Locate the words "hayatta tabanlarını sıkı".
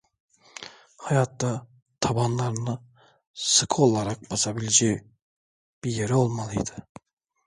0.97-3.83